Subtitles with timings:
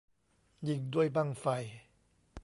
[0.67, 1.45] ยิงด้วยบั้งไฟ